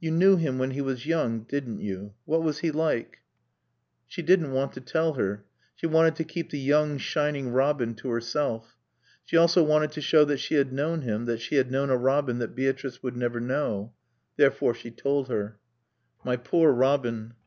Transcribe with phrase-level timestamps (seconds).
[0.00, 2.14] "You knew him when he was young, didn't you?
[2.24, 3.18] What was he like?"
[4.06, 5.44] She didn't want to tell her.
[5.76, 8.78] She wanted to keep the young, shining Robin to herself.
[9.26, 11.98] She also wanted to show that she had known him, that she had known a
[11.98, 13.92] Robin that Beatrice would never know.
[14.38, 15.58] Therefore she told her.
[16.24, 17.34] "My poor Robin."